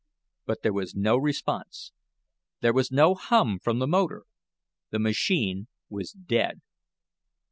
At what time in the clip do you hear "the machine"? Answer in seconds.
4.89-5.67